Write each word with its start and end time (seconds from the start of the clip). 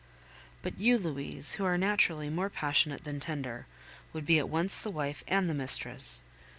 But 0.63 0.79
you, 0.79 0.97
Louise, 0.97 1.53
who 1.53 1.65
are 1.65 1.77
naturally 1.77 2.27
more 2.31 2.49
passionate 2.49 3.03
than 3.03 3.19
tender, 3.19 3.67
would 4.13 4.25
be 4.25 4.39
at 4.39 4.49
once 4.49 4.79
the 4.79 4.89
wife 4.89 5.23
and 5.27 5.47
the 5.47 5.53
mistress. 5.53 6.23